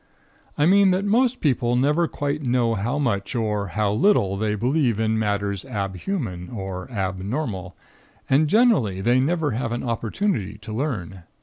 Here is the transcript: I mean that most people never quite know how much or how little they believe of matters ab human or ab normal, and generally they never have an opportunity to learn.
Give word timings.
I 0.57 0.65
mean 0.65 0.89
that 0.89 1.05
most 1.05 1.41
people 1.41 1.75
never 1.75 2.07
quite 2.07 2.41
know 2.41 2.73
how 2.73 2.97
much 2.97 3.35
or 3.35 3.67
how 3.67 3.91
little 3.93 4.35
they 4.35 4.55
believe 4.55 4.99
of 4.99 5.11
matters 5.11 5.63
ab 5.63 5.95
human 5.95 6.49
or 6.49 6.89
ab 6.89 7.19
normal, 7.19 7.75
and 8.27 8.47
generally 8.47 8.99
they 9.01 9.19
never 9.19 9.51
have 9.51 9.71
an 9.71 9.83
opportunity 9.83 10.57
to 10.57 10.73
learn. 10.73 11.21